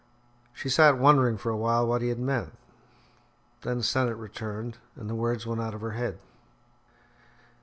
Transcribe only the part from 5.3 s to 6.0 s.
went out of her